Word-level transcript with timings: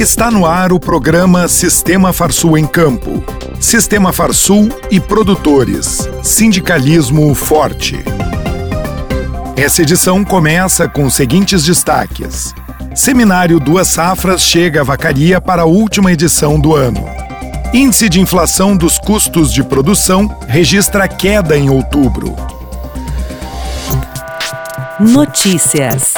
Está 0.00 0.30
no 0.30 0.46
ar 0.46 0.72
o 0.72 0.80
programa 0.80 1.46
Sistema 1.46 2.10
Farsul 2.10 2.56
em 2.56 2.66
Campo. 2.66 3.22
Sistema 3.60 4.14
Farsul 4.14 4.70
e 4.90 4.98
produtores. 4.98 6.08
Sindicalismo 6.22 7.34
forte. 7.34 8.02
Essa 9.54 9.82
edição 9.82 10.24
começa 10.24 10.88
com 10.88 11.04
os 11.04 11.12
seguintes 11.12 11.64
destaques. 11.64 12.54
Seminário 12.94 13.60
Duas 13.60 13.88
Safras 13.88 14.40
chega 14.40 14.80
à 14.80 14.84
vacaria 14.84 15.38
para 15.38 15.62
a 15.62 15.66
última 15.66 16.10
edição 16.10 16.58
do 16.58 16.74
ano. 16.74 17.04
Índice 17.74 18.08
de 18.08 18.22
inflação 18.22 18.74
dos 18.74 18.98
custos 18.98 19.52
de 19.52 19.62
produção 19.62 20.34
registra 20.48 21.06
queda 21.08 21.58
em 21.58 21.68
outubro. 21.68 22.34
Notícias. 24.98 26.14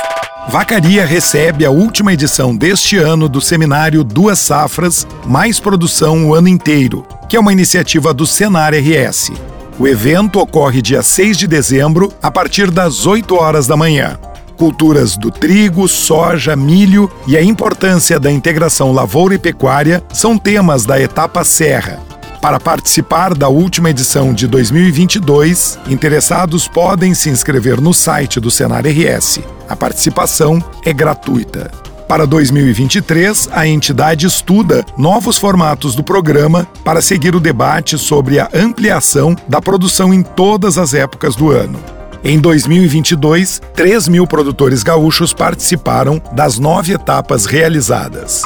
Vacaria 0.49 1.07
recebe 1.07 1.65
a 1.65 1.71
última 1.71 2.13
edição 2.13 2.55
deste 2.55 2.97
ano 2.97 3.29
do 3.29 3.41
seminário 3.41 4.03
Duas 4.03 4.39
Safras, 4.39 5.07
Mais 5.25 5.61
Produção 5.61 6.29
o 6.29 6.35
Ano 6.35 6.49
Inteiro, 6.49 7.07
que 7.29 7.37
é 7.37 7.41
uma 7.41 7.53
iniciativa 7.53 8.13
do 8.13 8.27
Senar 8.27 8.75
RS. 8.75 9.31
O 9.79 9.87
evento 9.87 10.41
ocorre 10.41 10.83
dia 10.83 11.03
6 11.03 11.39
de 11.39 11.47
dezembro, 11.47 12.13
a 12.21 12.31
partir 12.31 12.71
das 12.71 13.07
8 13.07 13.35
horas 13.35 13.67
da 13.67 13.77
manhã. 13.77 14.19
Culturas 14.59 15.17
do 15.17 15.31
trigo, 15.31 15.89
soja, 15.89 16.55
milho 16.55 17.11
e 17.27 17.37
a 17.37 17.43
importância 17.43 18.21
da 18.21 18.31
integração 18.31 18.93
lavoura 18.93 19.35
e 19.35 19.39
pecuária 19.39 20.03
são 20.13 20.37
temas 20.37 20.85
da 20.85 21.01
etapa 21.01 21.45
Serra, 21.45 22.01
para 22.43 22.59
participar 22.59 23.35
da 23.35 23.49
última 23.49 23.89
edição 23.89 24.35
de 24.35 24.49
2022, 24.49 25.79
interessados 25.87 26.67
podem 26.67 27.15
se 27.15 27.31
inscrever 27.31 27.81
no 27.81 27.95
site 27.95 28.41
do 28.41 28.51
Senar 28.51 28.85
RS. 28.85 29.39
A 29.69 29.77
participação 29.77 30.63
é 30.85 30.93
gratuita. 30.93 31.71
Para 32.09 32.27
2023, 32.27 33.49
a 33.53 33.65
entidade 33.65 34.27
estuda 34.27 34.85
novos 34.99 35.39
formatos 35.39 35.95
do 35.95 36.03
programa 36.03 36.67
para 36.85 37.01
seguir 37.01 37.37
o 37.37 37.41
debate 37.41 37.97
sobre 37.97 38.41
a 38.41 38.51
ampliação 38.53 39.37
da 39.49 39.63
produção 39.63 40.13
em 40.13 40.21
todas 40.25 40.77
as 40.77 40.95
épocas 40.95 41.37
do 41.37 41.53
ano. 41.53 41.79
Em 42.25 42.41
2022, 42.41 43.63
3 43.75 44.09
mil 44.09 44.27
produtores 44.27 44.83
gaúchos 44.83 45.33
participaram 45.33 46.21
das 46.33 46.59
nove 46.59 46.93
etapas 46.93 47.47
realizadas. 47.47 48.43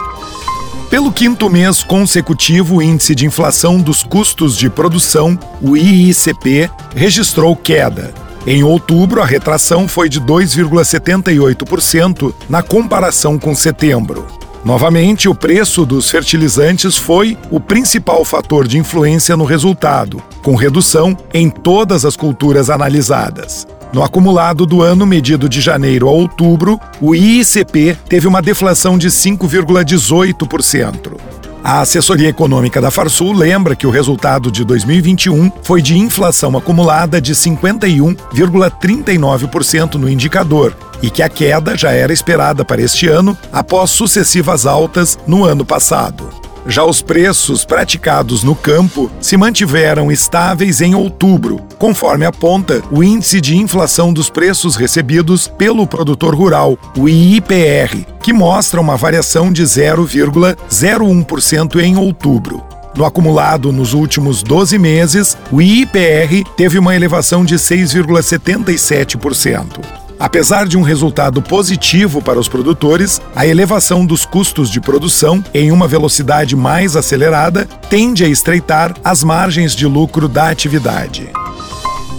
Pelo 0.88 1.10
quinto 1.10 1.50
mês 1.50 1.82
consecutivo, 1.82 2.76
o 2.76 2.82
índice 2.82 3.12
de 3.12 3.26
inflação 3.26 3.80
dos 3.80 4.04
custos 4.04 4.56
de 4.56 4.70
produção, 4.70 5.36
o 5.60 5.76
IICP, 5.76 6.70
registrou 6.94 7.56
queda. 7.56 8.14
Em 8.46 8.62
outubro, 8.62 9.20
a 9.20 9.26
retração 9.26 9.88
foi 9.88 10.08
de 10.08 10.20
2,78% 10.20 12.32
na 12.48 12.62
comparação 12.62 13.36
com 13.36 13.52
setembro. 13.52 14.28
Novamente, 14.64 15.28
o 15.28 15.34
preço 15.34 15.84
dos 15.84 16.08
fertilizantes 16.08 16.96
foi 16.96 17.36
o 17.50 17.58
principal 17.58 18.24
fator 18.24 18.68
de 18.68 18.78
influência 18.78 19.36
no 19.36 19.44
resultado, 19.44 20.22
com 20.40 20.54
redução 20.54 21.18
em 21.34 21.50
todas 21.50 22.04
as 22.04 22.16
culturas 22.16 22.70
analisadas. 22.70 23.66
No 23.92 24.02
acumulado 24.02 24.66
do 24.66 24.82
ano 24.82 25.06
medido 25.06 25.48
de 25.48 25.60
janeiro 25.60 26.08
a 26.08 26.10
outubro, 26.10 26.80
o 27.00 27.14
IICP 27.14 27.96
teve 28.08 28.26
uma 28.26 28.42
deflação 28.42 28.98
de 28.98 29.06
5,18%. 29.08 31.36
A 31.68 31.80
assessoria 31.80 32.28
econômica 32.28 32.80
da 32.80 32.92
Farsul 32.92 33.32
lembra 33.32 33.74
que 33.74 33.88
o 33.88 33.90
resultado 33.90 34.52
de 34.52 34.64
2021 34.64 35.50
foi 35.62 35.82
de 35.82 35.98
inflação 35.98 36.56
acumulada 36.56 37.20
de 37.20 37.34
51,39% 37.34 39.94
no 39.94 40.08
indicador 40.08 40.76
e 41.02 41.10
que 41.10 41.24
a 41.24 41.28
queda 41.28 41.76
já 41.76 41.90
era 41.90 42.12
esperada 42.12 42.64
para 42.64 42.80
este 42.80 43.08
ano 43.08 43.36
após 43.52 43.90
sucessivas 43.90 44.64
altas 44.64 45.18
no 45.26 45.44
ano 45.44 45.64
passado. 45.64 46.45
Já 46.68 46.84
os 46.84 47.00
preços 47.00 47.64
praticados 47.64 48.42
no 48.42 48.52
campo 48.54 49.08
se 49.20 49.36
mantiveram 49.36 50.10
estáveis 50.10 50.80
em 50.80 50.96
outubro, 50.96 51.60
conforme 51.78 52.26
aponta 52.26 52.82
o 52.90 53.04
Índice 53.04 53.40
de 53.40 53.56
Inflação 53.56 54.12
dos 54.12 54.28
Preços 54.28 54.74
Recebidos 54.74 55.46
pelo 55.46 55.86
Produtor 55.86 56.34
Rural, 56.34 56.76
o 56.96 57.08
IIPR, 57.08 58.04
que 58.20 58.32
mostra 58.32 58.80
uma 58.80 58.96
variação 58.96 59.52
de 59.52 59.62
0,01% 59.62 61.80
em 61.80 61.96
outubro. 61.96 62.64
No 62.96 63.04
acumulado 63.04 63.70
nos 63.70 63.92
últimos 63.92 64.42
12 64.42 64.76
meses, 64.78 65.38
o 65.52 65.62
IIPR 65.62 66.42
teve 66.56 66.78
uma 66.78 66.96
elevação 66.96 67.44
de 67.44 67.56
6,77%. 67.56 70.05
Apesar 70.18 70.66
de 70.66 70.78
um 70.78 70.82
resultado 70.82 71.42
positivo 71.42 72.22
para 72.22 72.38
os 72.38 72.48
produtores, 72.48 73.20
a 73.34 73.46
elevação 73.46 74.04
dos 74.04 74.24
custos 74.24 74.70
de 74.70 74.80
produção 74.80 75.44
em 75.52 75.70
uma 75.70 75.86
velocidade 75.86 76.56
mais 76.56 76.96
acelerada 76.96 77.66
tende 77.90 78.24
a 78.24 78.28
estreitar 78.28 78.94
as 79.04 79.22
margens 79.22 79.76
de 79.76 79.86
lucro 79.86 80.26
da 80.26 80.48
atividade. 80.48 81.30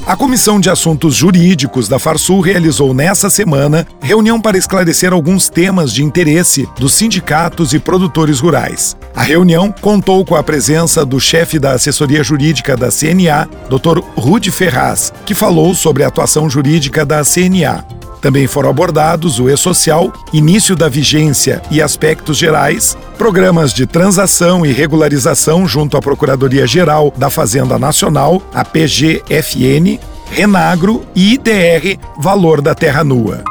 A 0.07 0.15
Comissão 0.15 0.57
de 0.57 0.69
Assuntos 0.69 1.15
Jurídicos 1.15 1.89
da 1.89 1.99
Farsul 1.99 2.39
realizou 2.39 2.93
nessa 2.93 3.29
semana 3.29 3.85
reunião 4.01 4.39
para 4.39 4.57
esclarecer 4.57 5.11
alguns 5.11 5.49
temas 5.49 5.91
de 5.91 6.01
interesse 6.01 6.65
dos 6.79 6.93
sindicatos 6.93 7.73
e 7.73 7.79
produtores 7.79 8.39
rurais. 8.39 8.95
A 9.13 9.21
reunião 9.21 9.69
contou 9.69 10.23
com 10.23 10.35
a 10.35 10.41
presença 10.41 11.05
do 11.05 11.19
chefe 11.19 11.59
da 11.59 11.73
assessoria 11.73 12.23
jurídica 12.23 12.77
da 12.77 12.87
CNA, 12.87 13.49
Dr. 13.69 13.99
Rude 14.15 14.49
Ferraz, 14.49 15.11
que 15.25 15.35
falou 15.35 15.75
sobre 15.75 16.05
a 16.05 16.07
atuação 16.07 16.49
jurídica 16.49 17.05
da 17.05 17.21
CNA. 17.25 17.96
Também 18.21 18.47
foram 18.47 18.69
abordados 18.69 19.39
o 19.39 19.49
e-social, 19.49 20.11
início 20.33 20.75
da 20.75 20.89
vigência 20.89 21.61
e 21.69 21.81
aspectos 21.81 22.37
gerais, 22.37 22.97
programas 23.17 23.73
de 23.73 23.85
transação 23.85 24.65
e 24.65 24.71
regularização 24.71 25.67
junto 25.67 25.97
à 25.97 26.01
Procuradoria-Geral 26.01 27.13
da 27.15 27.29
Fazenda 27.29 27.77
Nacional, 27.77 28.41
a 28.53 28.65
PGFN, 28.65 29.99
Renagro 30.31 31.05
e 31.15 31.33
ITR 31.33 31.99
Valor 32.19 32.61
da 32.61 32.73
Terra 32.73 33.03
Nua. 33.03 33.43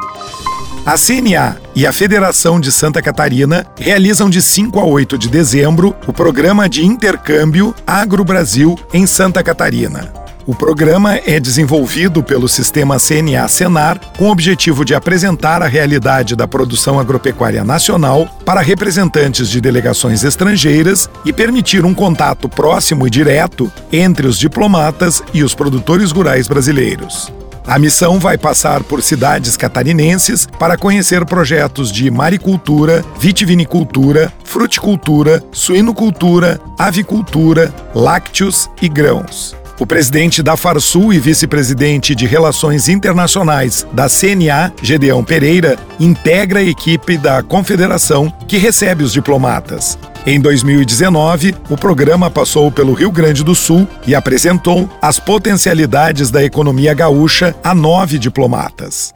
A 0.85 0.97
CNA 0.97 1.57
e 1.75 1.85
a 1.85 1.91
Federação 1.91 2.61
de 2.61 2.71
Santa 2.71 3.01
Catarina 3.01 3.65
realizam 3.77 4.29
de 4.29 4.41
5 4.41 4.79
a 4.79 4.85
8 4.85 5.17
de 5.17 5.29
dezembro 5.29 5.93
o 6.07 6.13
programa 6.13 6.69
de 6.69 6.85
intercâmbio 6.85 7.75
Agro 7.85 8.23
Brasil 8.23 8.79
em 8.93 9.05
Santa 9.05 9.43
Catarina. 9.43 10.26
O 10.47 10.55
programa 10.55 11.15
é 11.25 11.41
desenvolvido 11.41 12.23
pelo 12.23 12.47
sistema 12.47 12.95
CNA-Senar 12.97 13.99
com 14.17 14.29
o 14.29 14.31
objetivo 14.31 14.85
de 14.85 14.95
apresentar 14.95 15.61
a 15.61 15.67
realidade 15.67 16.37
da 16.37 16.47
produção 16.47 16.97
agropecuária 16.97 17.65
nacional 17.65 18.25
para 18.45 18.61
representantes 18.61 19.49
de 19.49 19.59
delegações 19.59 20.23
estrangeiras 20.23 21.09
e 21.25 21.33
permitir 21.33 21.83
um 21.83 21.93
contato 21.93 22.47
próximo 22.47 23.05
e 23.05 23.09
direto 23.09 23.69
entre 23.91 24.25
os 24.25 24.39
diplomatas 24.39 25.21
e 25.33 25.43
os 25.43 25.53
produtores 25.53 26.11
rurais 26.11 26.47
brasileiros. 26.47 27.29
A 27.65 27.77
missão 27.77 28.17
vai 28.17 28.37
passar 28.37 28.81
por 28.83 29.03
cidades 29.03 29.57
catarinenses 29.57 30.47
para 30.57 30.77
conhecer 30.77 31.25
projetos 31.25 31.91
de 31.91 32.09
maricultura, 32.09 33.03
vitivinicultura, 33.19 34.31
fruticultura, 34.45 35.43
suinocultura, 35.51 36.57
avicultura, 36.79 37.75
lácteos 37.93 38.69
e 38.81 38.87
grãos. 38.87 39.53
O 39.79 39.85
presidente 39.85 40.41
da 40.41 40.57
Farsul 40.57 41.13
e 41.13 41.19
vice-presidente 41.19 42.15
de 42.15 42.25
Relações 42.25 42.89
Internacionais 42.89 43.85
da 43.93 44.07
CNA, 44.09 44.73
Gedeão 44.81 45.23
Pereira, 45.23 45.77
integra 45.99 46.61
a 46.61 46.63
equipe 46.63 47.15
da 47.15 47.43
confederação 47.43 48.33
que 48.47 48.57
recebe 48.57 49.03
os 49.03 49.13
diplomatas. 49.13 49.95
Em 50.25 50.41
2019, 50.41 51.55
o 51.69 51.77
programa 51.77 52.27
passou 52.27 52.71
pelo 52.71 52.93
Rio 52.93 53.11
Grande 53.11 53.43
do 53.43 53.53
Sul 53.53 53.87
e 54.07 54.15
apresentou 54.15 54.89
as 54.99 55.19
potencialidades 55.19 56.31
da 56.31 56.43
economia 56.43 56.95
gaúcha 56.95 57.55
a 57.63 57.75
nove 57.75 58.17
diplomatas. 58.17 59.13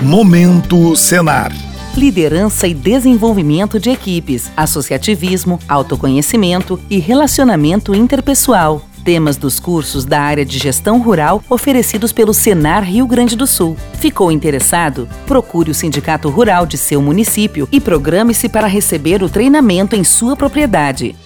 Momento 0.00 0.96
Senar 0.96 1.52
liderança 1.96 2.68
e 2.68 2.72
desenvolvimento 2.72 3.80
de 3.80 3.90
equipes, 3.90 4.48
associativismo, 4.56 5.58
autoconhecimento 5.68 6.80
e 6.88 7.00
relacionamento 7.00 7.94
interpessoal 7.94 8.89
temas 9.00 9.36
dos 9.36 9.58
cursos 9.58 10.04
da 10.04 10.20
área 10.20 10.44
de 10.44 10.58
gestão 10.58 11.02
rural 11.02 11.42
oferecidos 11.50 12.12
pelo 12.12 12.32
Senar 12.32 12.84
Rio 12.84 13.06
Grande 13.06 13.34
do 13.34 13.46
Sul. 13.46 13.76
Ficou 13.94 14.30
interessado? 14.30 15.08
Procure 15.26 15.70
o 15.70 15.74
Sindicato 15.74 16.28
Rural 16.28 16.66
de 16.66 16.78
seu 16.78 17.02
município 17.02 17.68
e 17.72 17.80
programe-se 17.80 18.48
para 18.48 18.68
receber 18.68 19.22
o 19.22 19.28
treinamento 19.28 19.96
em 19.96 20.04
sua 20.04 20.36
propriedade. 20.36 21.16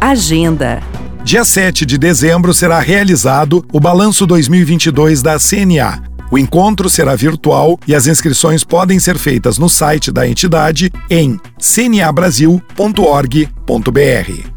Agenda. 0.00 0.80
Dia 1.24 1.44
7 1.44 1.86
de 1.86 1.96
dezembro 1.96 2.52
será 2.52 2.78
realizado 2.78 3.64
o 3.72 3.80
Balanço 3.80 4.26
2022 4.26 5.22
da 5.22 5.38
CNA. 5.38 6.02
O 6.30 6.38
encontro 6.38 6.90
será 6.90 7.16
virtual 7.16 7.78
e 7.86 7.94
as 7.94 8.06
inscrições 8.06 8.64
podem 8.64 8.98
ser 8.98 9.16
feitas 9.16 9.56
no 9.56 9.68
site 9.68 10.10
da 10.10 10.28
entidade 10.28 10.90
em 11.08 11.38
cnabrasil.org.br. 11.58 14.53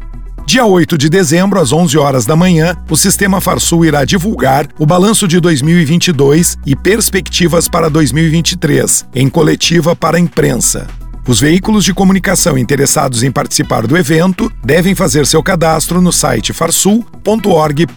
Dia 0.48 0.64
8 0.64 0.96
de 0.96 1.10
dezembro, 1.10 1.60
às 1.60 1.72
11 1.72 1.98
horas 1.98 2.24
da 2.24 2.34
manhã, 2.34 2.74
o 2.88 2.96
Sistema 2.96 3.38
Farsul 3.38 3.84
irá 3.84 4.06
divulgar 4.06 4.66
o 4.78 4.86
balanço 4.86 5.28
de 5.28 5.38
2022 5.40 6.56
e 6.64 6.74
perspectivas 6.74 7.68
para 7.68 7.90
2023, 7.90 9.04
em 9.14 9.28
coletiva 9.28 9.94
para 9.94 10.16
a 10.16 10.20
imprensa. 10.20 10.86
Os 11.26 11.38
veículos 11.38 11.84
de 11.84 11.92
comunicação 11.92 12.56
interessados 12.56 13.22
em 13.22 13.30
participar 13.30 13.86
do 13.86 13.94
evento 13.94 14.50
devem 14.64 14.94
fazer 14.94 15.26
seu 15.26 15.42
cadastro 15.42 16.00
no 16.00 16.10
site 16.10 16.54
farsul.org.br 16.54 17.92